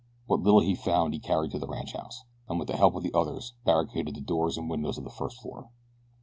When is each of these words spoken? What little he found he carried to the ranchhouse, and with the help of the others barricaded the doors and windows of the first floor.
What 0.25 0.39
little 0.41 0.61
he 0.61 0.73
found 0.73 1.13
he 1.13 1.19
carried 1.19 1.51
to 1.51 1.59
the 1.59 1.67
ranchhouse, 1.67 2.23
and 2.49 2.57
with 2.57 2.67
the 2.67 2.75
help 2.75 2.95
of 2.95 3.03
the 3.03 3.13
others 3.13 3.53
barricaded 3.65 4.15
the 4.15 4.21
doors 4.21 4.57
and 4.57 4.67
windows 4.67 4.97
of 4.97 5.03
the 5.03 5.11
first 5.11 5.39
floor. 5.39 5.69